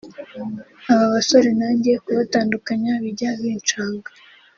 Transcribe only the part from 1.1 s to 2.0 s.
basore nanjye